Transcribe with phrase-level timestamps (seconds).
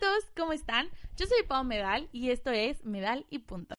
[0.00, 0.88] A todos, ¿cómo están?
[1.18, 3.74] Yo soy Pau Medal y esto es Medal y Punto.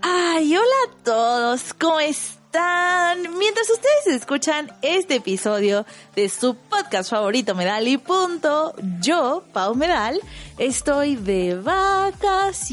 [0.00, 3.38] Ay, hola a todos, ¿cómo están?
[3.38, 5.86] Mientras ustedes escuchan este episodio
[6.16, 10.20] de su podcast favorito, Medal y Punto, yo, Pau Medal,
[10.58, 12.68] estoy de vacaciones.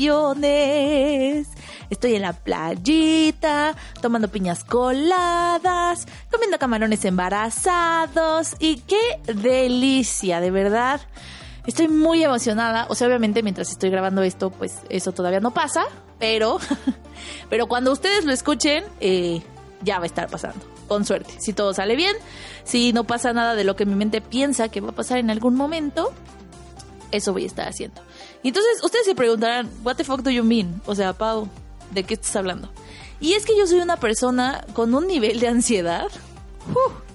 [1.89, 11.02] Estoy en la playita, tomando piñas coladas, comiendo camarones embarazados y qué delicia, de verdad.
[11.66, 15.86] Estoy muy emocionada, o sea, obviamente mientras estoy grabando esto, pues eso todavía no pasa,
[16.19, 16.59] pero,
[17.50, 19.41] pero cuando ustedes lo escuchen, eh,
[19.81, 21.33] ya va a estar pasando, con suerte.
[21.39, 22.16] Si todo sale bien,
[22.63, 25.31] si no pasa nada de lo que mi mente piensa que va a pasar en
[25.31, 26.13] algún momento,
[27.11, 28.02] eso voy a estar haciendo.
[28.44, 30.81] Y entonces ustedes se preguntarán, what the fuck do you mean?
[30.86, 31.50] O sea, Pau,
[31.91, 32.69] ¿de qué estás hablando?
[33.19, 36.08] Y es que yo soy una persona con un nivel de ansiedad.
[36.69, 37.05] ¡uh!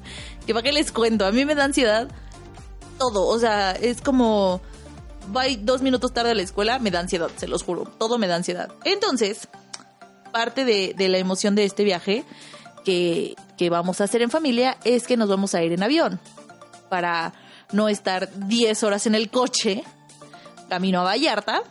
[0.46, 2.08] que para qué les cuento, a mí me da ansiedad
[2.98, 3.26] todo.
[3.26, 4.60] O sea, es como
[5.28, 7.84] voy dos minutos tarde a la escuela, me da ansiedad, se los juro.
[7.84, 8.72] Todo me da ansiedad.
[8.84, 9.48] Entonces,
[10.32, 12.24] parte de, la emoción de este viaje
[12.84, 16.20] que, que vamos a hacer en familia es que nos vamos a ir en avión.
[16.88, 17.32] Para
[17.72, 19.84] no estar 10 horas en el coche,
[20.68, 21.62] camino a Vallarta.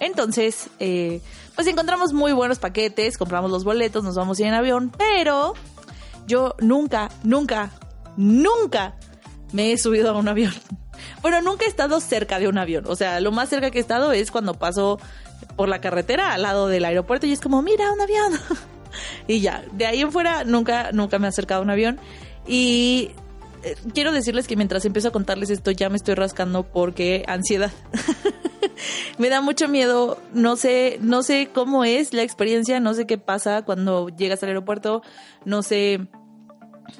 [0.00, 1.20] Entonces, eh,
[1.58, 5.54] pues encontramos muy buenos paquetes, compramos los boletos, nos vamos a ir en avión, pero
[6.24, 7.72] yo nunca, nunca,
[8.16, 8.94] nunca
[9.50, 10.52] me he subido a un avión.
[11.20, 12.84] Bueno, nunca he estado cerca de un avión.
[12.86, 15.00] O sea, lo más cerca que he estado es cuando paso
[15.56, 18.34] por la carretera al lado del aeropuerto y es como, mira, un avión.
[19.26, 21.98] y ya, de ahí en fuera nunca, nunca me he acercado a un avión.
[22.46, 23.10] Y
[23.64, 27.72] eh, quiero decirles que mientras empiezo a contarles esto ya me estoy rascando porque ansiedad.
[29.18, 33.18] me da mucho miedo, no sé, no sé cómo es la experiencia, no sé qué
[33.18, 35.02] pasa cuando llegas al aeropuerto,
[35.44, 36.08] no sé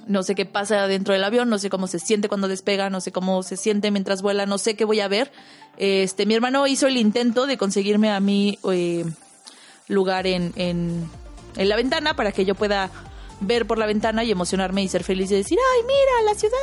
[0.07, 3.01] no sé qué pasa dentro del avión, no sé cómo se siente cuando despega, no
[3.01, 5.33] sé cómo se siente mientras vuela, no sé qué voy a ver.
[5.77, 9.05] Este, mi hermano hizo el intento de conseguirme a mí eh,
[9.87, 11.09] lugar en, en,
[11.57, 12.91] en la ventana para que yo pueda
[13.41, 16.57] ver por la ventana y emocionarme y ser feliz y decir, ay, mira, la ciudad.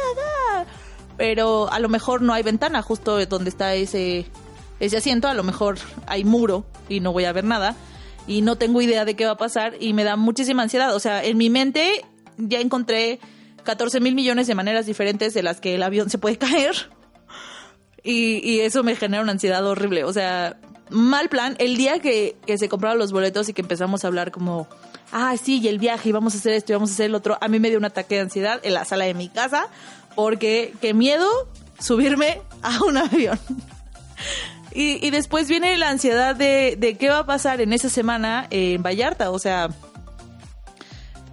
[0.52, 0.66] ah".
[1.18, 4.26] Pero a lo mejor no hay ventana justo donde está ese,
[4.80, 5.78] ese asiento, a lo mejor
[6.08, 7.76] hay muro y no voy a ver nada
[8.28, 10.96] y no tengo idea de qué va a pasar y me da muchísima ansiedad.
[10.96, 12.06] O sea, en mi mente
[12.38, 13.20] ya encontré
[13.64, 16.90] 14 mil millones de maneras diferentes de las que el avión se puede caer.
[18.04, 20.04] Y, eso me genera una ansiedad horrible.
[20.04, 20.60] O sea,
[20.92, 21.56] mal plan.
[21.58, 24.68] El día que, que se compraron los boletos y que empezamos a hablar como,
[25.12, 27.16] ah, sí, y el viaje, y vamos a hacer esto, y vamos a hacer el
[27.16, 29.70] otro, a mí me dio un ataque de ansiedad en la sala de mi casa,
[30.16, 31.28] porque qué miedo
[31.80, 33.40] subirme a un avión.
[34.76, 38.46] Y, y después viene la ansiedad de, de qué va a pasar en esa semana
[38.50, 39.32] en Vallarta.
[39.32, 39.70] O sea,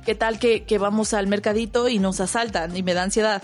[0.07, 3.43] ¿qué tal que, que vamos al mercadito y nos asaltan y me da ansiedad?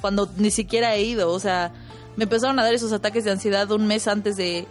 [0.00, 1.72] Cuando ni siquiera he ido, o sea,
[2.14, 4.68] me empezaron a dar esos ataques de ansiedad un mes antes de,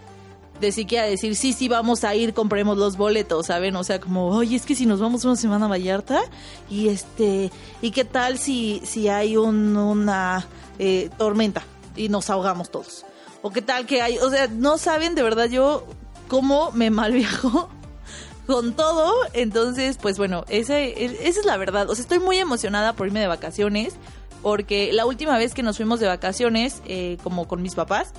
[0.62, 3.76] de siquiera decir, sí, sí, vamos a ir, compremos los boletos, ¿saben?
[3.76, 6.22] O sea, como, oye, es que si nos vamos una semana a Vallarta,
[6.70, 7.52] y este,
[7.82, 10.48] ¿y qué tal si, si hay un, una
[10.80, 11.64] eh, tormenta
[11.98, 13.06] y nos ahogamos todos?
[13.42, 15.86] ¿O qué tal que hay, o sea, no saben de verdad yo
[16.28, 17.70] cómo me malviajo
[18.48, 19.14] con todo.
[19.34, 21.90] Entonces, pues bueno, ese, esa es la verdad.
[21.90, 23.96] O sea, estoy muy emocionada por irme de vacaciones.
[24.42, 28.14] Porque la última vez que nos fuimos de vacaciones, eh, como con mis papás,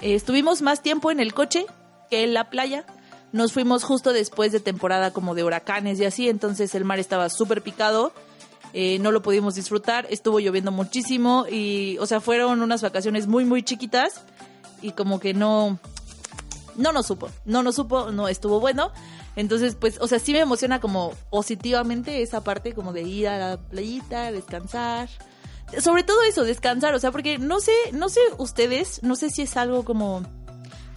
[0.00, 1.66] eh, estuvimos más tiempo en el coche
[2.08, 2.86] que en la playa.
[3.32, 7.28] Nos fuimos justo después de temporada como de huracanes y así, entonces el mar estaba
[7.28, 8.12] súper picado.
[8.74, 13.44] eh, no lo pudimos disfrutar, estuvo lloviendo muchísimo y, o sea, fueron unas vacaciones muy,
[13.44, 14.22] muy chiquitas
[14.82, 15.78] y como que no,
[16.76, 18.92] no nos supo, no nos supo, no estuvo bueno.
[19.34, 23.38] Entonces, pues, o sea, sí me emociona como positivamente esa parte como de ir a
[23.38, 25.08] la playita, descansar.
[25.78, 29.42] Sobre todo eso, descansar, o sea, porque no sé, no sé ustedes, no sé si
[29.42, 30.22] es algo como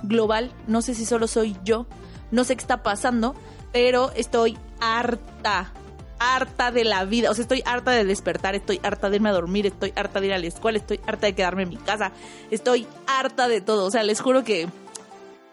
[0.03, 1.87] global, no sé si solo soy yo,
[2.31, 3.35] no sé qué está pasando,
[3.71, 5.71] pero estoy harta,
[6.19, 9.33] harta de la vida, o sea, estoy harta de despertar, estoy harta de irme a
[9.33, 12.11] dormir, estoy harta de ir a la escuela, estoy harta de quedarme en mi casa,
[12.51, 14.67] estoy harta de todo, o sea, les juro que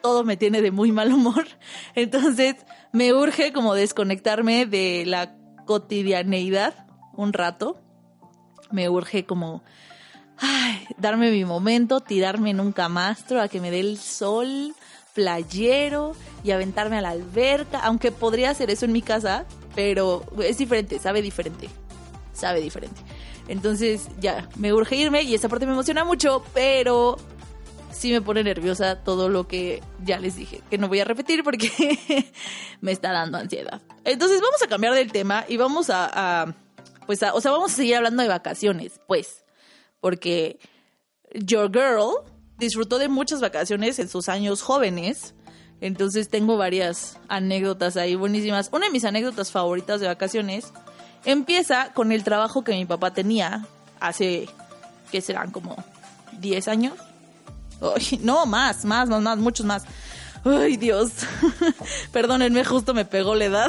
[0.03, 1.47] todo me tiene de muy mal humor.
[1.94, 2.56] Entonces
[2.93, 6.75] me urge como desconectarme de la cotidianeidad
[7.14, 7.81] un rato.
[8.70, 9.62] Me urge como
[10.38, 14.75] ay, darme mi momento, tirarme en un camastro a que me dé el sol
[15.14, 19.44] playero y aventarme a la alberca, aunque podría hacer eso en mi casa,
[19.75, 21.69] pero es diferente, sabe diferente,
[22.33, 23.01] sabe diferente.
[23.49, 27.17] Entonces ya, me urge irme y esa parte me emociona mucho, pero
[27.91, 31.45] sí me pone nerviosa todo lo que ya les dije, que no voy a repetir
[31.45, 31.71] porque
[32.81, 33.81] me está dando ansiedad.
[34.05, 36.55] Entonces vamos a cambiar del tema y vamos a,
[37.07, 39.45] pues, o sea, vamos a seguir hablando de vacaciones, pues,
[40.01, 40.59] porque
[41.35, 42.25] Your Girl
[42.59, 45.35] disfrutó de muchas vacaciones en sus años jóvenes.
[45.82, 48.70] Entonces tengo varias anécdotas ahí buenísimas.
[48.73, 50.73] Una de mis anécdotas favoritas de vacaciones
[51.25, 53.67] empieza con el trabajo que mi papá tenía
[53.99, 54.49] hace,
[55.11, 55.76] que serán como
[56.38, 56.94] 10 años.
[58.20, 59.82] no, más, más, más, más, muchos más.
[60.44, 61.11] Ay, Dios.
[62.12, 63.69] Perdónenme, justo me pegó la edad.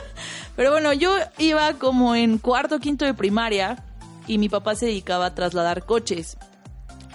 [0.56, 3.82] Pero bueno, yo iba como en cuarto, quinto de primaria
[4.26, 6.36] y mi papá se dedicaba a trasladar coches.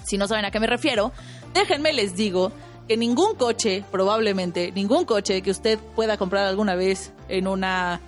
[0.03, 1.11] Si no saben a qué me refiero,
[1.53, 2.51] déjenme les digo
[2.91, 8.01] que ningún coche, probablemente, ningún coche que usted pueda comprar alguna vez en una,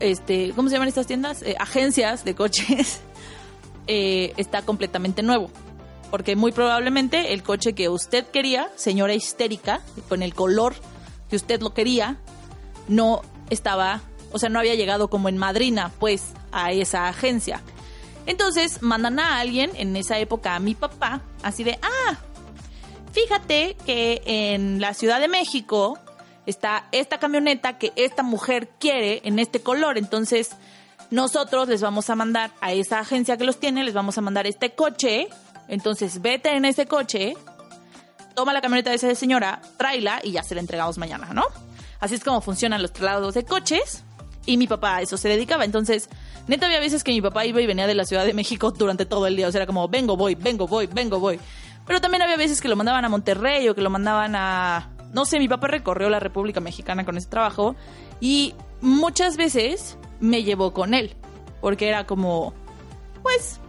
[0.00, 1.42] este, ¿cómo se llaman estas tiendas?
[1.42, 3.02] Eh, agencias de coches,
[3.86, 5.50] eh, está completamente nuevo.
[6.10, 10.74] Porque muy probablemente el coche que usted quería, señora histérica, con el color
[11.28, 12.16] que usted lo quería,
[12.88, 13.20] no
[13.50, 14.00] estaba,
[14.32, 17.60] o sea, no había llegado como en madrina, pues, a esa agencia.
[18.24, 22.16] Entonces mandan a alguien, en esa época a mi papá, así de, ah,
[23.14, 25.98] fíjate que en la Ciudad de México
[26.46, 30.50] está esta camioneta que esta mujer quiere en este color, entonces
[31.10, 34.46] nosotros les vamos a mandar a esa agencia que los tiene, les vamos a mandar
[34.46, 35.28] este coche,
[35.68, 37.36] entonces vete en ese coche,
[38.34, 41.44] toma la camioneta de esa señora, tráela y ya se la entregamos mañana, ¿no?
[42.00, 44.02] Así es como funcionan los traslados de coches
[44.44, 46.10] y mi papá a eso se dedicaba, entonces
[46.46, 49.06] Neta, había veces que mi papá iba y venía de la Ciudad de México durante
[49.06, 49.48] todo el día.
[49.48, 51.40] O sea, era como, vengo, voy, vengo, voy, vengo, voy.
[51.86, 54.90] Pero también había veces que lo mandaban a Monterrey o que lo mandaban a...
[55.12, 57.76] No sé, mi papá recorrió la República Mexicana con ese trabajo
[58.20, 61.14] y muchas veces me llevó con él.
[61.60, 62.52] Porque era como,
[63.22, 63.60] pues,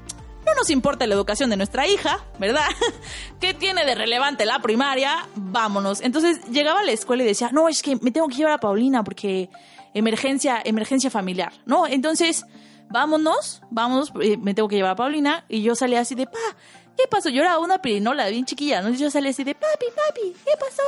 [0.46, 2.68] no nos importa la educación de nuestra hija, ¿verdad?
[3.40, 5.28] ¿Qué tiene de relevante la primaria?
[5.36, 6.02] Vámonos.
[6.02, 8.58] Entonces llegaba a la escuela y decía, no, es que me tengo que llevar a
[8.60, 9.50] Paulina porque
[9.94, 11.88] emergencia, emergencia familiar, ¿no?
[11.88, 12.46] Entonces,
[12.90, 15.46] vámonos, vámonos, eh, me tengo que llevar a Paulina.
[15.50, 16.40] Y yo salía así de, pa,
[16.98, 17.30] ¿qué pasó?
[17.30, 18.90] Yo era una pirinola bien chiquilla, ¿no?
[18.90, 20.84] Y yo salía así de, papi, papi, ¿qué pasó?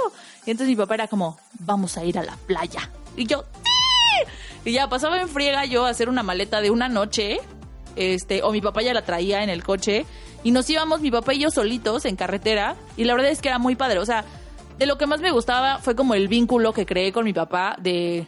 [0.46, 2.90] Y entonces mi papá era como, vamos a ir a la playa.
[3.16, 4.32] Y yo, ¡Sí!
[4.66, 7.40] Y ya pasaba en friega yo a hacer una maleta de una noche,
[7.96, 10.06] este, o mi papá ya la traía en el coche.
[10.44, 12.76] Y nos íbamos, mi papá y yo solitos en carretera.
[12.96, 14.00] Y la verdad es que era muy padre.
[14.00, 14.24] O sea,
[14.78, 17.76] de lo que más me gustaba fue como el vínculo que creé con mi papá
[17.80, 18.28] de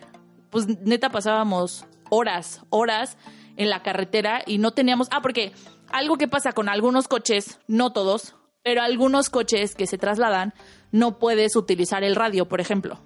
[0.49, 3.17] pues neta pasábamos horas, horas
[3.55, 5.07] en la carretera y no teníamos...
[5.11, 5.51] Ah, porque
[5.91, 10.53] algo que pasa con algunos coches, no todos, pero algunos coches que se trasladan,
[10.91, 12.99] no puedes utilizar el radio, por ejemplo.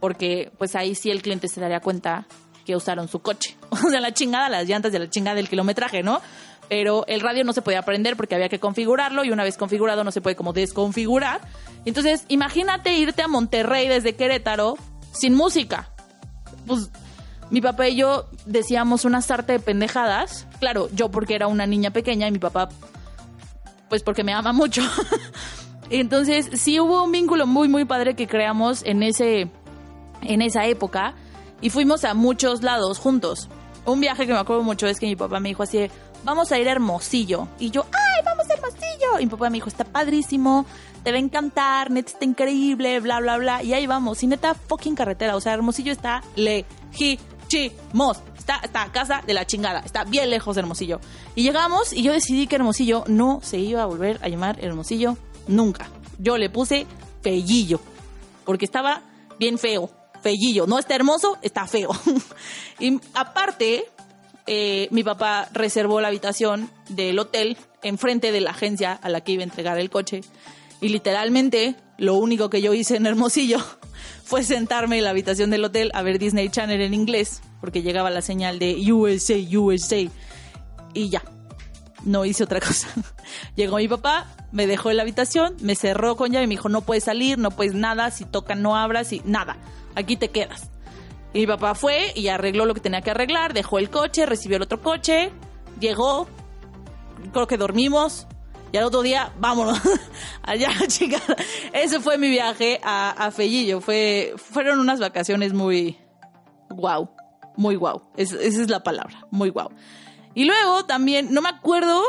[0.00, 2.26] Porque pues ahí sí el cliente se daría cuenta
[2.64, 3.56] que usaron su coche.
[3.70, 6.20] O sea, la chingada, las llantas de la chingada del kilometraje, ¿no?
[6.68, 10.04] Pero el radio no se podía prender porque había que configurarlo y una vez configurado
[10.04, 11.40] no se puede como desconfigurar.
[11.86, 14.76] Entonces, imagínate irte a Monterrey desde Querétaro
[15.12, 15.90] sin música
[16.68, 16.90] pues
[17.50, 20.46] mi papá y yo decíamos una sarta de pendejadas.
[20.60, 22.68] Claro, yo porque era una niña pequeña y mi papá,
[23.88, 24.82] pues porque me ama mucho.
[25.90, 29.50] Entonces, sí hubo un vínculo muy, muy padre que creamos en, ese,
[30.22, 31.14] en esa época
[31.62, 33.48] y fuimos a muchos lados juntos.
[33.86, 35.88] Un viaje que me acuerdo mucho es que mi papá me dijo así,
[36.24, 37.48] vamos a ir a Hermosillo.
[37.58, 39.18] Y yo, ¡ay, vamos a Hermosillo!
[39.20, 40.66] Y mi papá me dijo, está padrísimo,
[41.02, 43.62] te va a encantar, neta está increíble, bla, bla, bla.
[43.62, 45.36] Y ahí vamos, y neta fucking carretera.
[45.36, 46.22] O sea, Hermosillo está
[47.48, 48.18] lejísimos.
[48.36, 49.80] Está, está a casa de la chingada.
[49.80, 51.00] Está bien lejos de Hermosillo.
[51.34, 55.16] Y llegamos y yo decidí que Hermosillo no se iba a volver a llamar Hermosillo
[55.46, 55.90] nunca.
[56.18, 56.86] Yo le puse
[57.22, 57.80] Fellillo.
[58.44, 59.02] Porque estaba
[59.38, 59.90] bien feo.
[60.22, 60.66] Fellillo.
[60.66, 61.90] No está hermoso, está feo.
[62.78, 63.84] y aparte,
[64.46, 69.32] eh, mi papá reservó la habitación del hotel enfrente de la agencia a la que
[69.32, 70.22] iba a entregar el coche.
[70.80, 73.58] Y literalmente lo único que yo hice en Hermosillo
[74.28, 78.10] fue sentarme en la habitación del hotel a ver Disney Channel en inglés, porque llegaba
[78.10, 80.06] la señal de USA, USA.
[80.92, 81.22] Y ya,
[82.04, 82.88] no hice otra cosa.
[83.56, 86.68] Llegó mi papá, me dejó en la habitación, me cerró con llave y me dijo,
[86.68, 89.56] no puedes salir, no puedes nada, si tocan no abras y nada,
[89.94, 90.68] aquí te quedas.
[91.32, 94.58] Y mi papá fue y arregló lo que tenía que arreglar, dejó el coche, recibió
[94.58, 95.32] el otro coche,
[95.80, 96.28] llegó,
[97.32, 98.26] creo que dormimos,
[98.72, 99.80] y al otro día, vámonos.
[100.42, 101.22] Allá, chicas.
[101.72, 103.80] Ese fue mi viaje a, a Fellillo.
[103.80, 105.98] Fue, fueron unas vacaciones muy
[106.70, 107.08] wow.
[107.56, 108.02] Muy wow.
[108.16, 109.26] esa es la palabra.
[109.30, 109.70] Muy wow.
[110.34, 112.02] Y luego también, no me acuerdo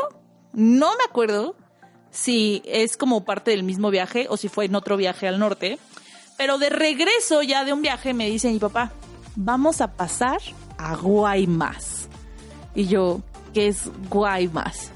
[0.52, 1.56] No me acuerdo
[2.10, 5.78] si es como parte del mismo viaje o si fue en otro viaje al norte.
[6.36, 8.92] Pero de regreso ya de un viaje me dice mi papá,
[9.36, 10.40] vamos a pasar
[10.78, 12.08] a Guaymas.
[12.74, 13.20] Y yo,
[13.52, 14.92] ¿qué es Guaymas?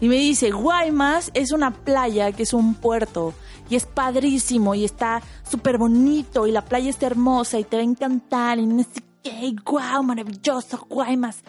[0.00, 3.32] Y me dice, Guaymas es una playa que es un puerto
[3.70, 7.80] y es padrísimo y está súper bonito y la playa está hermosa y te va
[7.80, 11.42] a encantar y no sé qué, guau, maravilloso, Guaymas,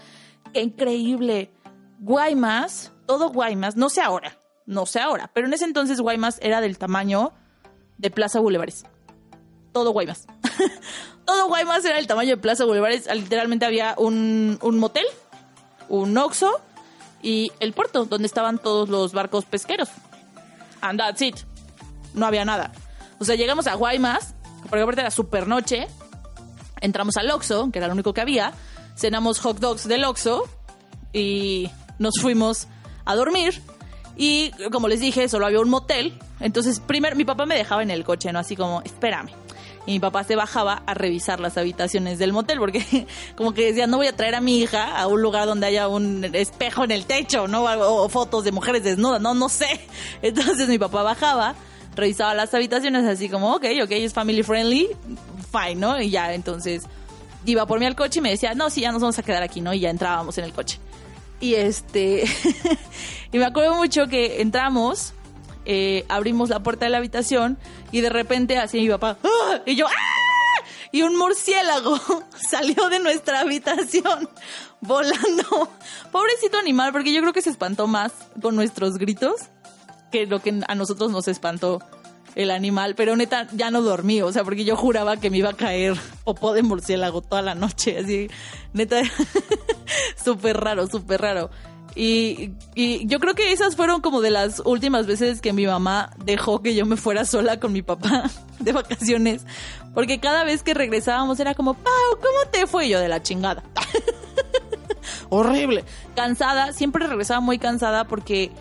[0.53, 1.51] qué increíble.
[1.99, 6.61] Guaymas, todo Guaymas, no sé ahora, no sé ahora, pero en ese entonces Guaymas era
[6.61, 7.33] del tamaño
[7.97, 8.85] de Plaza Bulevares.
[9.71, 10.27] Todo Guaymas.
[11.25, 13.13] todo Guaymas era del tamaño de Plaza Bulevares.
[13.13, 15.05] Literalmente había un, un motel,
[15.89, 16.61] un Oxxo
[17.25, 19.89] y el puerto donde estaban todos los barcos pesqueros.
[20.81, 21.35] And that's it.
[22.13, 22.71] No había nada.
[23.17, 24.35] O sea, llegamos a Guaymas,
[24.69, 25.87] porque aparte era super noche.
[26.81, 28.53] Entramos al Oxxo, que era lo único que había.
[28.95, 30.47] Cenamos hot dogs del Oxxo
[31.13, 32.67] y nos fuimos
[33.05, 33.59] a dormir.
[34.15, 36.19] Y como les dije, solo había un motel.
[36.39, 38.37] Entonces, primero mi papá me dejaba en el coche, ¿no?
[38.37, 39.31] Así como, espérame.
[39.85, 43.87] Y mi papá se bajaba a revisar las habitaciones del motel, porque como que decía,
[43.87, 46.91] no voy a traer a mi hija a un lugar donde haya un espejo en
[46.91, 47.63] el techo, ¿no?
[47.63, 49.81] O, fotos de mujeres desnudas, no, no sé.
[50.21, 51.55] Entonces mi papá bajaba,
[51.95, 54.89] revisaba las habitaciones así como, ok, ok, es family friendly,
[55.51, 56.01] fine, ¿no?
[56.01, 56.83] Y ya, entonces
[57.45, 59.43] iba por mí al coche y me decía, no, sí, ya nos vamos a quedar
[59.43, 59.73] aquí, ¿no?
[59.73, 60.79] Y ya entrábamos en el coche.
[61.39, 62.25] Y este,
[63.31, 65.13] y me acuerdo mucho que entramos
[65.65, 67.57] eh, abrimos la puerta de la habitación
[67.91, 69.61] y de repente así mi papá, ¡Ah!
[69.65, 70.25] y yo, ¡Ah!
[70.91, 71.99] y un murciélago
[72.35, 74.29] salió de nuestra habitación
[74.81, 75.69] volando.
[76.11, 79.35] Pobrecito animal, porque yo creo que se espantó más con nuestros gritos
[80.11, 81.81] que lo que a nosotros nos espantó
[82.35, 85.49] el animal, pero neta ya no dormí, o sea, porque yo juraba que me iba
[85.49, 88.29] a caer popó de murciélago toda la noche, así,
[88.73, 89.01] neta,
[90.23, 91.49] súper raro, súper raro.
[91.95, 92.51] Y,
[93.07, 96.75] yo creo que esas fueron como de las últimas veces que mi mamá dejó que
[96.75, 99.45] yo me fuera sola con mi papá de vacaciones.
[99.93, 102.89] Porque cada vez que regresábamos era como, Pau, ¿cómo te fue?
[102.89, 103.63] yo de la chingada.
[105.29, 105.85] Horrible.
[106.15, 108.51] Cansada, siempre regresaba muy cansada porque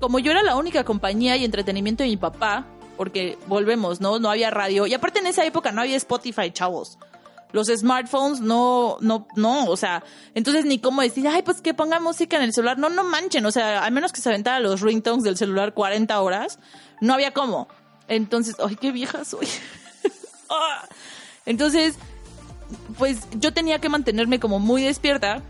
[0.00, 4.18] como yo era la única compañía y entretenimiento de mi papá, porque volvemos, ¿no?
[4.18, 4.86] No había radio.
[4.86, 6.98] Y aparte en esa época no había Spotify, chavos
[7.52, 10.02] los smartphones no, no, no, o sea,
[10.34, 12.78] entonces ni cómo decir, ay, pues que ponga música en el celular.
[12.78, 16.20] No, no manchen, o sea, al menos que se aventara los ringtones del celular 40
[16.20, 16.58] horas,
[17.00, 17.68] no había cómo.
[18.08, 19.46] Entonces, ay, qué vieja soy.
[20.54, 20.86] Ah.
[21.46, 21.94] Entonces,
[22.98, 25.40] pues yo tenía que mantenerme como muy despierta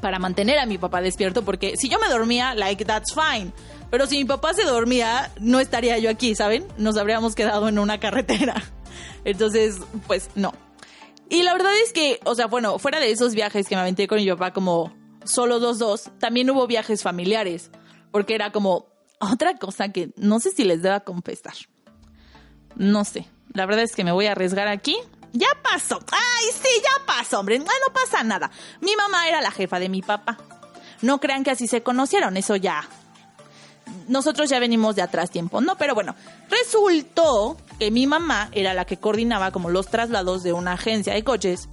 [0.00, 3.52] para mantener a mi papá despierto, porque si yo me dormía, like, that's fine.
[3.90, 6.66] Pero si mi papá se dormía, no estaría yo aquí, ¿saben?
[6.76, 8.62] Nos habríamos quedado en una carretera.
[9.24, 10.52] Entonces, pues no.
[11.28, 14.06] Y la verdad es que, o sea, bueno, fuera de esos viajes que me aventé
[14.06, 17.70] con mi papá como solo dos dos, también hubo viajes familiares,
[18.12, 18.86] porque era como
[19.18, 21.54] otra cosa que no sé si les deba confesar.
[22.76, 24.96] No sé, la verdad es que me voy a arriesgar aquí.
[25.32, 25.98] Ya pasó.
[26.12, 27.58] Ay, sí, ya pasó, hombre.
[27.58, 28.50] No, no pasa nada.
[28.80, 30.38] Mi mamá era la jefa de mi papá.
[31.02, 32.88] No crean que así se conocieron, eso ya.
[34.08, 35.76] Nosotros ya venimos de atrás tiempo, ¿no?
[35.76, 36.14] Pero bueno,
[36.48, 41.24] resultó que mi mamá era la que coordinaba como los traslados de una agencia de
[41.24, 41.68] coches.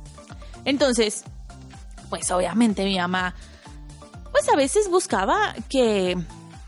[0.65, 1.23] Entonces,
[2.09, 3.35] pues obviamente mi mamá,
[4.31, 6.17] pues a veces buscaba que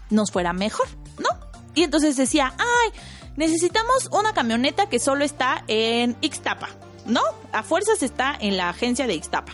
[0.10, 0.88] nos fuera mejor,
[1.18, 1.30] ¿no?
[1.74, 2.92] Y entonces decía, ay,
[3.36, 6.70] necesitamos una camioneta que solo está en Ixtapa,
[7.06, 7.22] ¿no?
[7.52, 9.54] A fuerzas está en la agencia de Ixtapa.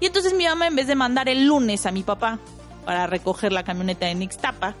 [0.00, 2.38] Y entonces mi mamá, en vez de mandar el lunes a mi papá
[2.84, 4.74] para recoger la camioneta en Ixtapa,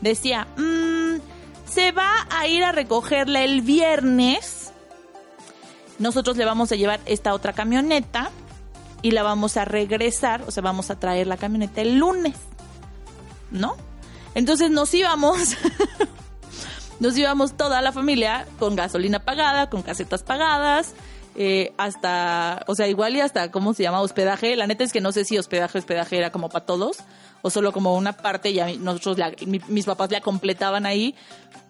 [0.00, 1.18] decía, mmm,
[1.66, 4.72] se va a ir a recogerla el viernes.
[5.98, 8.30] Nosotros le vamos a llevar esta otra camioneta
[9.02, 12.34] y la vamos a regresar, o sea, vamos a traer la camioneta el lunes.
[13.50, 13.76] ¿No?
[14.34, 15.56] Entonces nos íbamos,
[17.00, 20.94] nos íbamos toda la familia con gasolina pagada, con casetas pagadas,
[21.36, 24.00] eh, hasta, o sea, igual y hasta, ¿cómo se llama?
[24.00, 24.56] Hospedaje.
[24.56, 26.98] La neta es que no sé si hospedaje, hospedaje era como para todos
[27.42, 29.16] o solo como una parte y nosotros,
[29.46, 31.14] mis papás la completaban ahí.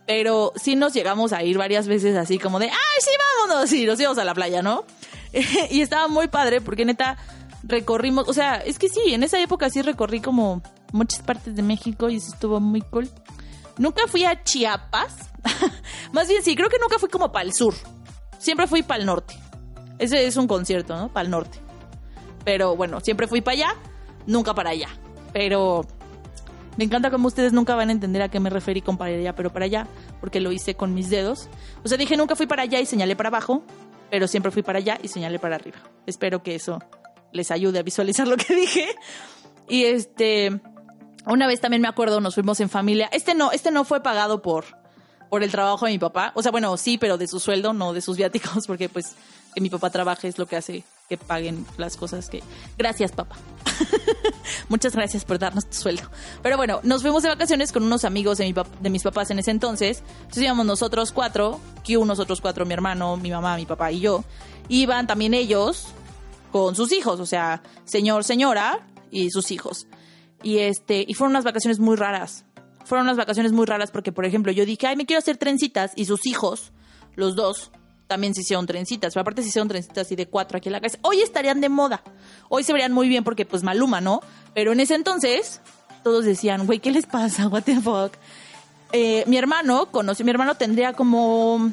[0.07, 3.11] Pero sí nos llegamos a ir varias veces así como de, ¡ay, sí,
[3.47, 3.73] vámonos!
[3.73, 4.85] Y nos íbamos a la playa, ¿no?
[5.71, 7.17] y estaba muy padre porque neta
[7.63, 10.63] recorrimos, o sea, es que sí, en esa época sí recorrí como
[10.93, 13.09] muchas partes de México y eso estuvo muy cool.
[13.79, 15.31] Nunca fui a Chiapas.
[16.13, 17.75] Más bien sí, creo que nunca fui como para el sur.
[18.39, 19.35] Siempre fui para el norte.
[19.99, 21.13] Ese es un concierto, ¿no?
[21.13, 21.59] Para el norte.
[22.45, 23.77] Pero bueno, siempre fui para allá,
[24.27, 24.89] nunca para allá.
[25.33, 25.87] Pero
[26.77, 29.35] me encanta como ustedes nunca van a entender a qué me referí con para allá,
[29.35, 29.87] pero para allá,
[30.21, 31.49] porque lo hice con mis dedos.
[31.85, 33.63] O sea, dije nunca fui para allá y señalé para abajo,
[34.11, 35.79] pero siempre fui para allá y señalé para arriba.
[36.07, 36.79] Espero que eso
[37.33, 38.89] les ayude a visualizar lo que dije.
[39.69, 40.61] Y este,
[41.27, 43.09] Una vez también me acuerdo, nos fuimos en familia.
[43.13, 44.65] Este no, este no fue pagado por,
[45.29, 46.33] por el trabajo de mi papá.
[46.35, 49.15] O sea, bueno, sí, pero de su sueldo, no de sus viáticos, porque pues
[49.55, 52.41] que mi papá trabaje es lo que hace que paguen las cosas que...
[52.79, 53.35] Gracias, papá.
[54.69, 56.05] Muchas gracias por darnos tu sueldo.
[56.41, 59.41] Pero bueno, nos fuimos de vacaciones con unos amigos de, mi de mis papás en
[59.41, 60.05] ese entonces.
[60.21, 64.23] Entonces íbamos nosotros cuatro, Q, nosotros cuatro, mi hermano, mi mamá, mi papá y yo.
[64.69, 65.89] Iban también ellos
[66.53, 69.89] con sus hijos, o sea, señor, señora y sus hijos.
[70.45, 72.45] Y este, y fueron unas vacaciones muy raras.
[72.85, 75.91] Fueron unas vacaciones muy raras porque, por ejemplo, yo dije, ay, me quiero hacer trencitas
[75.97, 76.71] y sus hijos,
[77.17, 77.73] los dos,
[78.11, 79.15] también se hicieron trencitas.
[79.15, 80.99] Pero aparte se hicieron trencitas así de cuatro aquí en la casa.
[81.03, 82.03] Hoy estarían de moda.
[82.49, 84.21] Hoy se verían muy bien porque pues Maluma, ¿no?
[84.53, 85.61] Pero en ese entonces
[86.03, 87.47] todos decían, güey, ¿qué les pasa?
[87.47, 88.15] What the fuck?
[88.93, 91.71] Eh, mi hermano conoció, mi hermano tendría como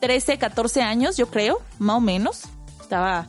[0.00, 2.44] 13, 14 años, yo creo, más o menos.
[2.80, 3.26] Estaba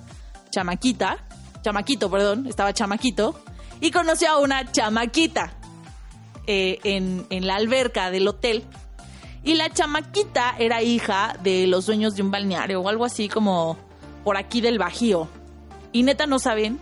[0.51, 1.17] chamaquita,
[1.63, 3.37] chamaquito, perdón, estaba chamaquito.
[3.81, 5.51] Y conoció a una chamaquita
[6.47, 8.63] eh, en, en la alberca del hotel
[9.43, 13.77] y la chamaquita era hija de los dueños de un balneario o algo así como
[14.23, 15.27] por aquí del Bajío.
[15.91, 16.79] Y neta no saben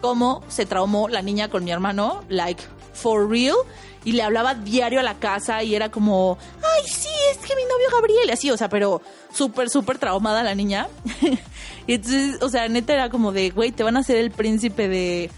[0.00, 2.62] cómo se traumó la niña con mi hermano, like,
[2.92, 3.56] for real.
[4.04, 7.62] Y le hablaba diario a la casa y era como, ay, sí, es que mi
[7.62, 9.02] novio Gabriel, así, o sea, pero
[9.32, 10.88] súper, súper traumada la niña.
[11.86, 14.88] y entonces, o sea, neta era como de, güey, te van a hacer el príncipe
[14.88, 15.30] de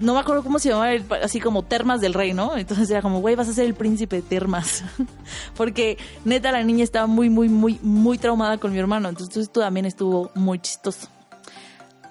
[0.00, 0.90] no me acuerdo cómo se llamaba,
[1.22, 2.56] así como Termas del Rey, ¿no?
[2.56, 4.84] Entonces era como, güey, vas a ser el príncipe de Termas.
[5.56, 9.08] Porque neta la niña estaba muy, muy, muy, muy traumada con mi hermano.
[9.08, 11.08] Entonces esto también estuvo muy chistoso.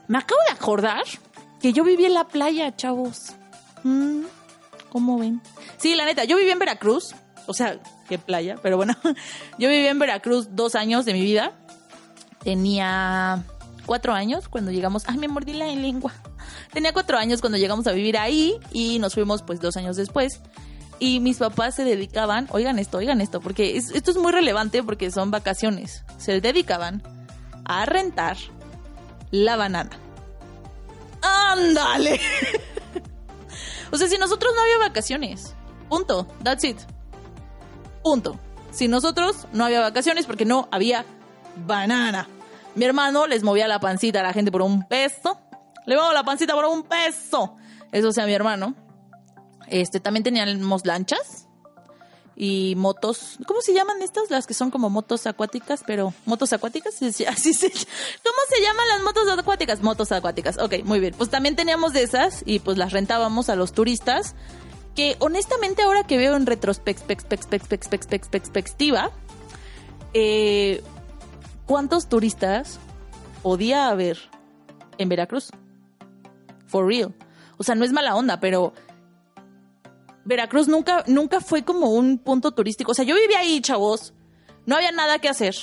[0.08, 1.04] Me acabo de acordar
[1.62, 3.34] que yo viví en la playa, chavos.
[3.84, 4.24] Mm,
[4.90, 5.42] ¿Cómo ven?
[5.78, 7.16] Sí, la neta, yo viví en Veracruz.
[7.48, 8.96] O sea, qué playa, pero bueno.
[9.60, 11.52] Yo viví en Veracruz dos años de mi vida.
[12.44, 13.44] Tenía
[13.86, 15.04] cuatro años cuando llegamos.
[15.08, 16.14] Ay, me mordí la lengua.
[16.74, 20.42] Tenía cuatro años cuando llegamos a vivir ahí y nos fuimos pues dos años después.
[21.00, 25.12] Y mis papás se dedicaban, oigan esto, oigan esto, porque esto es muy relevante porque
[25.12, 26.04] son vacaciones.
[26.18, 27.04] Se dedicaban
[27.66, 28.38] a rentar
[29.32, 29.92] la banana.
[31.22, 32.20] ¡Ándale!
[33.92, 35.56] o sea, si nosotros no había vacaciones.
[35.90, 36.28] Punto.
[36.44, 36.78] That's it.
[38.04, 38.40] Punto.
[38.72, 41.06] Si nosotros no había vacaciones porque no había
[41.66, 42.28] banana.
[42.76, 45.40] Mi hermano les movía la pancita a la gente por un peso.
[45.86, 47.56] Le muevo la pancita por un peso.
[47.92, 48.76] Eso sea mi hermano.
[49.68, 51.48] Este, también teníamos lanchas
[52.36, 53.38] y motos.
[53.48, 54.30] ¿Cómo se llaman estas?
[54.30, 57.72] Las que son como motos acuáticas, pero motos acuáticas, así se.
[57.72, 59.82] ¿Cómo se llaman las motos acuáticas?
[59.82, 60.58] Motos acuáticas.
[60.58, 61.14] Ok, muy bien.
[61.18, 64.36] Pues también teníamos de esas y pues las rentábamos a los turistas.
[64.96, 69.12] Que honestamente ahora que veo en retrospectiva,
[70.14, 70.82] eh,
[71.66, 72.80] ¿cuántos turistas
[73.44, 74.18] podía haber
[74.98, 75.52] en Veracruz?
[76.84, 77.14] Real.
[77.58, 78.74] O sea, no es mala onda, pero
[80.26, 82.92] Veracruz nunca, nunca fue como un punto turístico.
[82.92, 84.14] O sea, yo vivía ahí, chavos.
[84.66, 85.56] No había nada que hacer.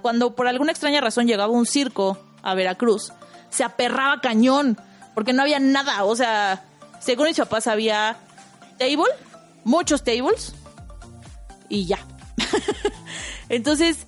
[0.00, 3.12] Cuando por alguna extraña razón llegaba un circo a Veracruz,
[3.50, 4.78] se aperraba cañón,
[5.14, 6.04] porque no había nada.
[6.04, 6.64] O sea,
[7.00, 8.16] según mis papás había
[8.78, 9.10] table,
[9.64, 10.54] muchos tables,
[11.68, 11.98] y ya.
[13.48, 14.06] Entonces,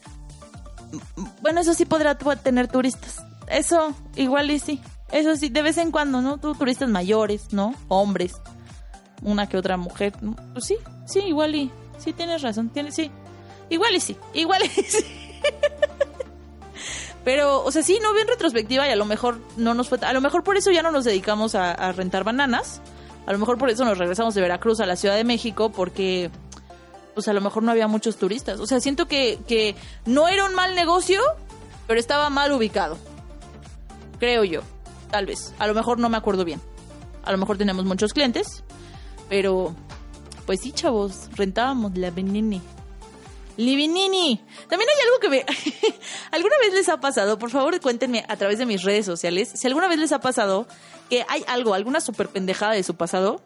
[1.43, 3.23] bueno, eso sí podrá tener turistas.
[3.49, 4.81] Eso igual y sí.
[5.13, 6.39] Eso sí, de vez en cuando, ¿no?
[6.39, 7.75] Tú, turistas mayores, ¿no?
[7.89, 8.35] Hombres.
[9.23, 10.13] Una que otra mujer.
[10.53, 11.71] Pues sí, sí, igual y.
[11.99, 12.69] Sí, tienes razón.
[12.69, 13.11] Tienes, sí.
[13.71, 14.17] Igual y sí.
[14.35, 15.05] Igual y sí.
[17.25, 19.99] Pero, o sea, sí, no bien retrospectiva y a lo mejor no nos fue.
[20.03, 22.81] A lo mejor por eso ya no nos dedicamos a, a rentar bananas.
[23.27, 26.31] A lo mejor por eso nos regresamos de Veracruz a la Ciudad de México porque
[27.19, 28.61] pues a lo mejor no había muchos turistas.
[28.61, 29.75] O sea, siento que, que
[30.07, 31.21] no era un mal negocio,
[31.89, 32.97] pero estaba mal ubicado.
[34.21, 34.63] Creo yo.
[35.11, 35.55] Tal vez.
[35.59, 36.61] A lo mejor no me acuerdo bien.
[37.25, 38.65] A lo mejor tenemos muchos clientes.
[39.29, 39.75] Pero,
[40.47, 42.63] pues sí, chavos, rentábamos la Benini.
[43.57, 44.41] Livinini.
[44.69, 45.45] También hay algo que me...
[46.31, 47.39] ¿Alguna vez les ha pasado?
[47.39, 49.51] Por favor, cuéntenme a través de mis redes sociales.
[49.53, 50.67] Si alguna vez les ha pasado
[51.11, 53.43] que hay algo, alguna super pendejada de su pasado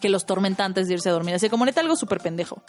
[0.00, 1.34] que los tormenta antes de irse a dormir.
[1.34, 2.62] Así como neta algo súper pendejo.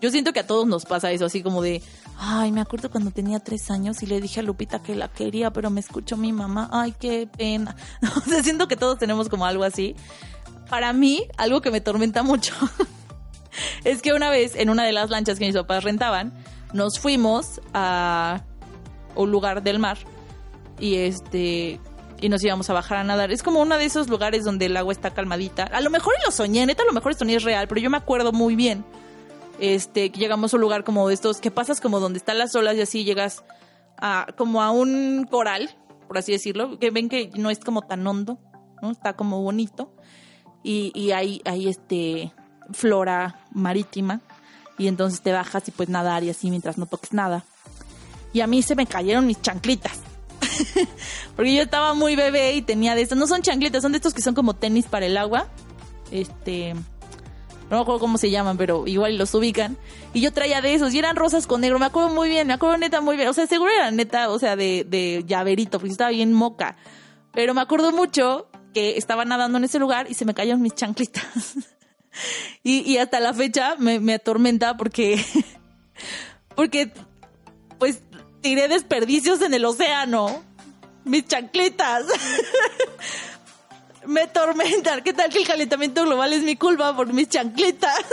[0.00, 1.82] Yo siento que a todos nos pasa eso, así como de,
[2.18, 5.50] ay, me acuerdo cuando tenía tres años y le dije a Lupita que la quería,
[5.52, 7.76] pero me escuchó mi mamá, ay, qué pena.
[8.16, 9.96] O sea, siento que todos tenemos como algo así.
[10.68, 12.54] Para mí, algo que me tormenta mucho
[13.84, 16.32] es que una vez en una de las lanchas que mis papás rentaban,
[16.72, 18.42] nos fuimos a
[19.14, 19.98] un lugar del mar
[20.78, 21.80] y este
[22.20, 23.30] y nos íbamos a bajar a nadar.
[23.30, 25.64] Es como uno de esos lugares donde el agua está calmadita.
[25.64, 27.90] A lo mejor lo soñé, neta, a lo mejor esto ni es real, pero yo
[27.90, 28.84] me acuerdo muy bien.
[29.58, 32.76] Este, llegamos a un lugar como de estos, que pasas como donde están las olas
[32.76, 33.44] y así llegas
[34.36, 35.70] como a un coral,
[36.06, 38.38] por así decirlo, que ven que no es como tan hondo,
[38.82, 38.90] ¿no?
[38.90, 39.94] Está como bonito.
[40.62, 42.32] y, y hay, hay este
[42.72, 44.20] flora marítima
[44.78, 47.44] y entonces te bajas y pues nadar y así mientras no toques nada.
[48.32, 50.00] Y a mí se me cayeron mis chanclitas.
[51.36, 54.12] Porque yo estaba muy bebé y tenía de estos, no son chanclitas, son de estos
[54.12, 55.48] que son como tenis para el agua.
[56.10, 56.74] Este,
[57.70, 59.76] no me acuerdo cómo se llaman, pero igual los ubican.
[60.14, 62.52] Y yo traía de esos y eran rosas con negro, me acuerdo muy bien, me
[62.52, 63.28] acuerdo neta muy bien.
[63.28, 66.76] O sea, seguro era neta, o sea, de, de llaverito, porque estaba bien moca.
[67.32, 70.74] Pero me acuerdo mucho que estaba nadando en ese lugar y se me cayeron mis
[70.74, 71.24] chanclitas.
[72.62, 75.24] y, y hasta la fecha me, me atormenta porque,
[76.54, 76.92] porque,
[77.78, 78.00] pues,
[78.42, 80.44] tiré desperdicios en el océano.
[81.04, 82.04] Mis chanclitas.
[84.06, 85.02] me tormentan.
[85.02, 88.04] ¿Qué tal que el calentamiento global es mi culpa por mis chanclitas?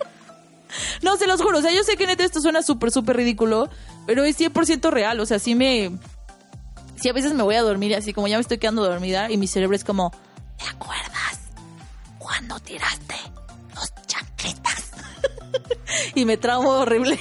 [1.02, 1.58] no, se los juro.
[1.58, 3.68] O sea, yo sé que neta esto suena súper, súper ridículo,
[4.06, 5.20] pero es 100% real.
[5.20, 5.90] O sea, sí me...
[6.96, 9.36] Sí, a veces me voy a dormir así como ya me estoy quedando dormida y
[9.36, 10.12] mi cerebro es como,
[10.56, 11.40] ¿te acuerdas
[12.18, 13.16] cuando tiraste
[13.74, 14.92] los chanclitas?
[16.14, 17.18] y me traumo horrible.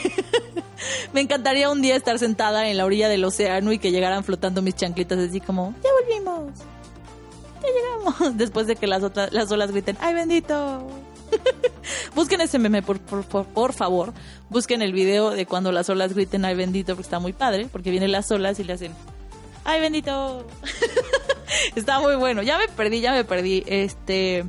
[1.13, 4.61] me encantaría un día estar sentada en la orilla del océano y que llegaran flotando
[4.61, 6.51] mis chanclitas así como, ya volvimos.
[7.61, 8.37] Ya llegamos.
[8.37, 10.87] Después de que las, otras, las olas griten, ¡ay bendito!
[12.15, 14.13] Busquen ese meme, por, por, por, favor.
[14.49, 16.93] Busquen el video de cuando las olas griten, ¡ay bendito!
[16.93, 18.93] Porque está muy padre, porque vienen las olas y le hacen,
[19.63, 20.45] ¡ay bendito!
[21.75, 22.41] está muy bueno.
[22.41, 23.63] Ya me perdí, ya me perdí.
[23.65, 24.45] Este.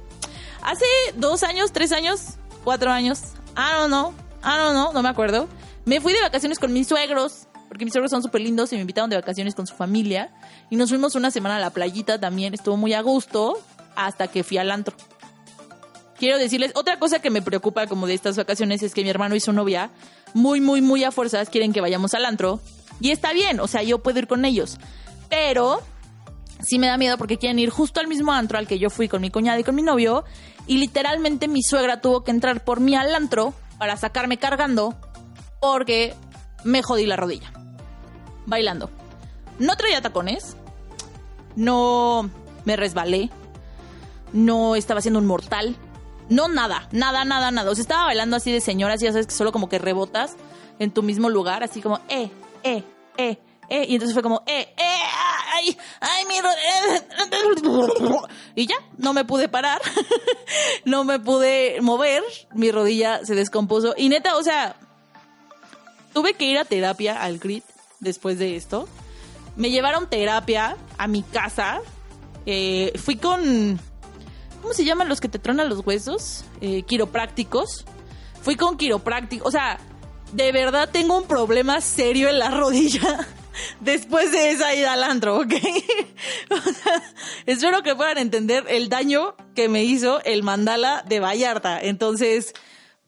[0.63, 3.21] Hace dos años, tres años, cuatro años.
[3.55, 4.15] Ah, no, no.
[4.43, 5.49] Ah, no, no, no me acuerdo.
[5.85, 8.83] Me fui de vacaciones con mis suegros, porque mis suegros son súper lindos y me
[8.83, 10.31] invitaron de vacaciones con su familia.
[10.69, 13.59] Y nos fuimos una semana a la playita también, estuvo muy a gusto,
[13.97, 14.95] hasta que fui al antro.
[16.19, 19.37] Quiero decirles, otra cosa que me preocupa como de estas vacaciones es que mi hermano
[19.37, 19.89] y su novia,
[20.35, 22.61] muy, muy, muy a fuerzas, quieren que vayamos al antro.
[23.01, 24.77] Y está bien, o sea, yo puedo ir con ellos.
[25.31, 25.81] Pero
[26.61, 29.09] sí me da miedo porque quieren ir justo al mismo antro al que yo fui
[29.09, 30.25] con mi cuñada y con mi novio.
[30.67, 34.95] Y literalmente mi suegra tuvo que entrar por mí al antro para sacarme cargando
[35.59, 36.15] porque
[36.65, 37.51] me jodí la rodilla.
[38.47, 38.91] Bailando.
[39.59, 40.57] No traía tacones.
[41.57, 42.31] No
[42.65, 43.31] me resbalé.
[44.33, 45.77] No estaba haciendo un mortal.
[46.29, 47.71] No nada, nada, nada, nada.
[47.71, 50.37] O sea, estaba bailando así de señoras y ya sabes que solo como que rebotas
[50.79, 52.31] en tu mismo lugar, así como, eh,
[52.63, 52.83] eh,
[53.19, 53.87] eh, eh.
[53.89, 55.03] Y entonces fue como, eh, eh,
[55.55, 58.33] ay, ay, mi rodilla.
[58.55, 59.81] Y ya, no me pude parar.
[60.85, 62.23] no me pude mover.
[62.55, 63.95] Mi rodilla se descompuso.
[63.97, 64.77] Y neta, o sea,
[66.15, 67.65] tuve que ir a terapia al CRIT
[68.03, 68.87] después de esto.
[69.57, 71.81] Me llevaron terapia a mi casa.
[72.45, 73.81] Eh, fui con.
[74.61, 76.45] ¿Cómo se llaman los que te tronan los huesos?
[76.61, 77.85] Eh, quiroprácticos.
[78.43, 79.47] Fui con quiropráctico.
[79.49, 79.79] O sea,
[80.33, 83.27] de verdad tengo un problema serio en la rodilla
[83.81, 85.53] después de esa ida al antro, ¿ok?
[86.51, 87.03] o sea,
[87.47, 91.81] espero que puedan entender el daño que me hizo el mandala de Vallarta.
[91.81, 92.55] Entonces,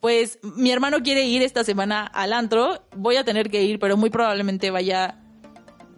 [0.04, 2.86] pues mi hermano quiere ir esta semana al antro.
[2.94, 5.18] Voy a tener que ir, pero muy probablemente vaya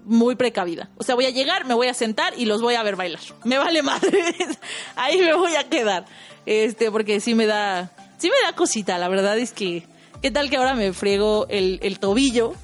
[0.04, 0.90] muy precavida.
[0.96, 3.18] O sea, voy a llegar, me voy a sentar y los voy a ver bailar.
[3.44, 4.22] Me vale madre.
[4.94, 6.04] Ahí me voy a quedar.
[6.46, 8.96] Este, porque sí me da, sí me da cosita.
[8.96, 9.88] La verdad es que,
[10.22, 12.54] ¿qué tal que ahora me friego el, tobillo?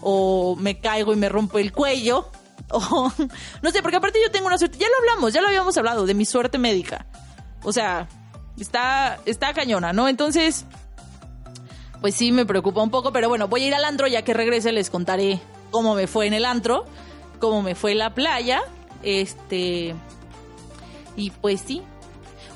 [0.00, 2.32] O me caigo y me rompo el cuello.
[3.62, 4.78] No sé, porque aparte yo tengo una suerte.
[4.78, 7.06] Ya lo hablamos, ya lo habíamos hablado de mi suerte médica.
[7.62, 8.08] O sea,
[8.58, 10.08] está, está cañona, ¿no?
[10.08, 10.64] Entonces,
[12.00, 14.34] pues sí me preocupa un poco, pero bueno, voy a ir al antro, ya que
[14.34, 15.40] regrese les contaré
[15.70, 16.84] cómo me fue en el antro,
[17.40, 18.62] cómo me fue la playa,
[19.02, 19.94] este,
[21.16, 21.82] y pues sí.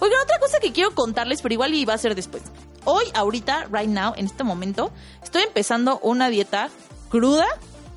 [0.00, 2.42] Oigan, otra cosa que quiero contarles, pero igual iba a ser después.
[2.84, 6.70] Hoy, ahorita, right now, en este momento, estoy empezando una dieta
[7.08, 7.46] cruda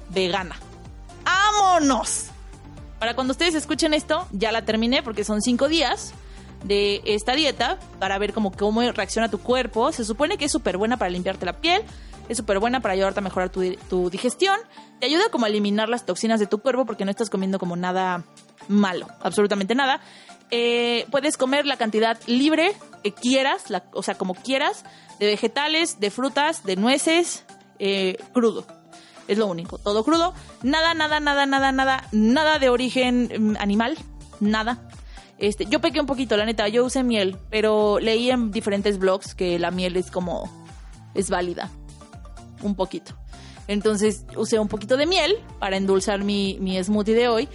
[0.10, 0.56] vegana.
[1.24, 2.26] ¡Vámonos!
[3.00, 6.14] Para cuando ustedes escuchen esto, ya la terminé porque son cinco días
[6.64, 8.52] de esta dieta para ver cómo,
[8.94, 9.92] reacciona tu cuerpo.
[9.92, 11.84] Se supone que es súper buena para limpiarte la piel,
[12.30, 14.58] es súper buena para ayudarte a mejorar tu, digestión,
[15.00, 17.76] te ayuda como a eliminar las toxinas de tu cuerpo porque no estás comiendo como
[17.76, 18.24] nada
[18.68, 20.02] malo, absolutamente nada.
[20.50, 24.84] Eh, puedes comer la cantidad libre que quieras, o sea, como quieras,
[25.20, 27.46] de vegetales, de frutas, de nueces,
[27.80, 28.66] eh, crudo.
[29.28, 30.34] Es lo único, todo crudo.
[30.62, 33.98] Nada, nada, nada, nada, nada, nada de origen animal,
[34.40, 34.91] nada.
[35.42, 39.34] Este, yo pequé un poquito, la neta, yo usé miel, pero leí en diferentes blogs
[39.34, 40.48] que la miel es como,
[41.16, 41.72] es válida,
[42.62, 43.14] un poquito.
[43.68, 47.50] Entonces usé un poquito de miel para endulzar mi, mi smoothie de hoy.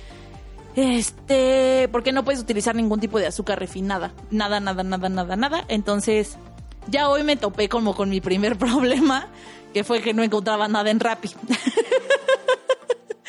[0.74, 4.12] Este, porque no puedes utilizar ningún tipo de azúcar refinada.
[4.32, 5.64] Nada, nada, nada, nada, nada.
[5.68, 6.38] Entonces,
[6.88, 9.28] ya hoy me topé como con mi primer problema,
[9.72, 11.30] que fue que no encontraba nada en Rappi.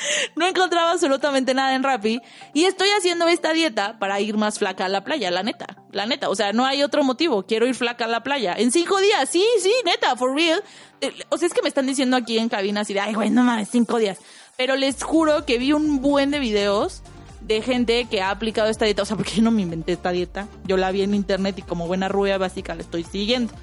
[0.35, 2.21] no encontraba absolutamente nada en Rappi
[2.53, 6.05] y estoy haciendo esta dieta para ir más flaca a la playa, la neta, la
[6.05, 8.55] neta, o sea, no hay otro motivo, quiero ir flaca a la playa.
[8.57, 10.63] En cinco días, sí, sí, neta, for real.
[11.01, 13.29] Eh, o sea, es que me están diciendo aquí en cabina así de, ay, güey,
[13.29, 14.19] no mames, cinco días.
[14.57, 17.03] Pero les juro que vi un buen de videos
[17.41, 19.03] de gente que ha aplicado esta dieta.
[19.03, 20.47] O sea, porque yo no me inventé esta dieta.
[20.65, 23.53] Yo la vi en internet y como buena rubia básica la estoy siguiendo.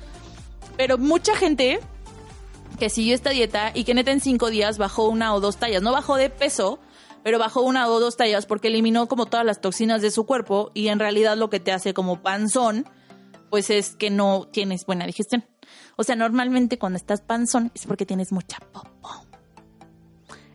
[0.76, 1.80] Pero mucha gente
[2.90, 5.82] siguió esta dieta y que neta en cinco días bajó una o dos tallas.
[5.82, 6.78] No bajó de peso,
[7.22, 10.70] pero bajó una o dos tallas porque eliminó como todas las toxinas de su cuerpo
[10.74, 12.88] y en realidad lo que te hace como panzón,
[13.50, 15.44] pues es que no tienes buena digestión.
[15.96, 19.26] O sea, normalmente cuando estás panzón es porque tienes mucha popo.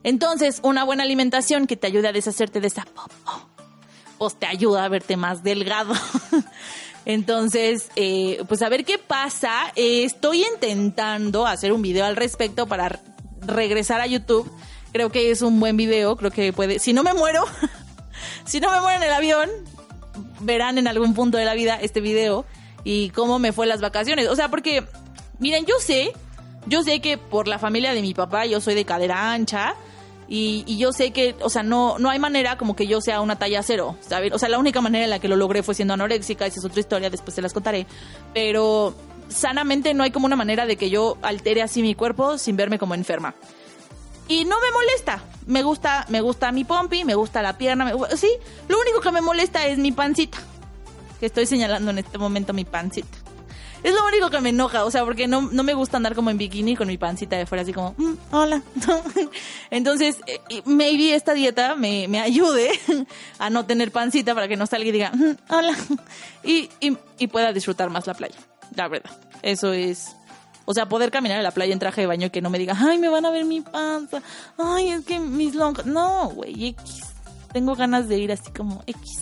[0.04, 3.50] Entonces, una buena alimentación que te ayude a deshacerte de esa popo,
[4.18, 5.94] pues te ayuda a verte más delgado.
[7.10, 9.74] Entonces, eh, pues a ver qué pasa.
[9.76, 13.00] Estoy intentando hacer un video al respecto para
[13.42, 14.48] regresar a YouTube.
[14.92, 16.78] Creo que es un buen video, creo que puede...
[16.78, 17.46] Si no me muero,
[18.46, 19.50] si no me muero en el avión,
[20.42, 22.46] verán en algún punto de la vida este video
[22.84, 24.28] y cómo me fue las vacaciones.
[24.28, 24.86] O sea, porque,
[25.40, 26.14] miren, yo sé,
[26.68, 29.74] yo sé que por la familia de mi papá yo soy de cadera ancha
[30.32, 33.38] y, yo sé que, o sea, no, no hay manera como que yo sea una
[33.38, 34.32] talla cero, ¿sabes?
[34.32, 36.66] O sea, la única manera en la que lo logré fue siendo anoréxica, esa es
[36.66, 37.88] otra historia, después se las contaré.
[38.32, 38.94] Pero
[39.28, 42.78] sanamente no hay como una manera de que yo altere así mi cuerpo sin verme
[42.78, 43.34] como enferma.
[44.28, 45.24] Y no me molesta.
[45.48, 47.92] Me gusta, me gusta mi pompi, me gusta la pierna.
[48.16, 48.30] sí,
[48.68, 50.38] lo único que me molesta es mi pancita.
[51.20, 53.18] Que estoy señalando en este momento mi pancita.
[53.84, 56.30] Es lo único que me enoja, o sea, porque no, no me gusta andar como
[56.30, 58.62] en bikini con mi pancita de fuera, así como, mm, hola.
[59.72, 62.72] Entonces, eh, maybe esta dieta me, me ayude
[63.40, 65.76] a no tener pancita para que no salga y diga, mm, hola.
[66.44, 68.38] Y, y, y pueda disfrutar más la playa,
[68.76, 69.12] la verdad.
[69.42, 70.16] Eso es
[70.70, 72.60] o sea, poder caminar en la playa en traje de baño y que no me
[72.60, 74.22] diga, ay, me van a ver mi panza,
[74.56, 75.88] ay, es que mis lonjas.
[75.88, 77.06] No, güey, X.
[77.52, 79.22] Tengo ganas de ir así como X.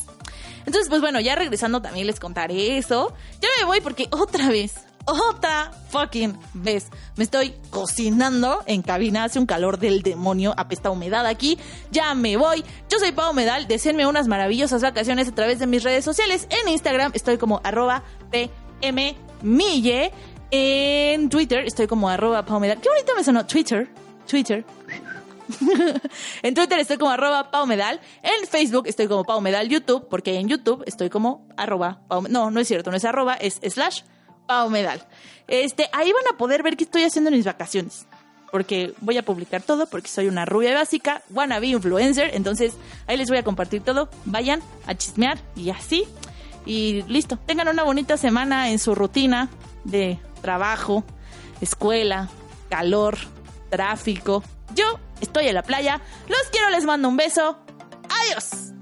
[0.68, 3.14] Entonces, pues bueno, ya regresando también les contaré eso.
[3.42, 4.76] Ya me voy porque otra vez,
[5.06, 9.24] otra fucking vez me estoy cocinando en cabina.
[9.24, 11.58] Hace un calor del demonio, apesta humedad aquí.
[11.90, 12.66] Ya me voy.
[12.90, 13.70] Yo soy Pau Medal.
[13.70, 16.48] Deseenme unas maravillosas vacaciones a través de mis redes sociales.
[16.50, 18.04] En Instagram estoy como arroba
[18.82, 20.12] pmmille.
[20.52, 22.82] En Twitter estoy como arroba Pau Medal.
[22.82, 23.88] Qué bonito me sonó Twitter.
[24.30, 24.66] Twitter.
[26.44, 28.00] En Twitter estoy como arroba paumedal.
[28.22, 32.68] En Facebook estoy como paumedal YouTube, porque en YouTube estoy como arroba No, no es
[32.68, 34.02] cierto, no es arroba, es slash
[34.48, 35.06] paumedal.
[35.48, 38.08] Este, ahí van a poder ver qué estoy haciendo en mis vacaciones.
[38.52, 42.32] Porque voy a publicar todo, porque soy una rubia básica, wannabe influencer.
[42.34, 42.74] Entonces,
[43.06, 44.10] ahí les voy a compartir todo.
[44.24, 46.06] Vayan a chismear y así.
[46.66, 47.38] Y listo.
[47.46, 49.50] Tengan una bonita semana en su rutina
[49.84, 51.04] de trabajo,
[51.60, 52.30] escuela,
[52.70, 53.18] calor,
[53.70, 54.44] tráfico.
[54.74, 56.02] Yo estoy en la playa.
[56.28, 57.58] Los quiero, les mando un beso.
[58.10, 58.74] Adiós.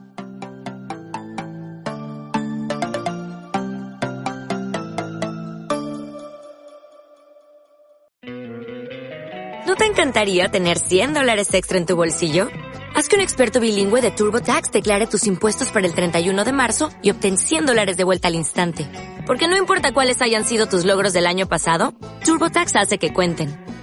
[9.66, 12.48] ¿No te encantaría tener 100 dólares extra en tu bolsillo?
[12.96, 16.92] Haz que un experto bilingüe de TurboTax declare tus impuestos para el 31 de marzo
[17.02, 18.88] y obtén 100 dólares de vuelta al instante.
[19.28, 21.94] Porque no importa cuáles hayan sido tus logros del año pasado,
[22.24, 23.65] TurboTax hace que cuenten.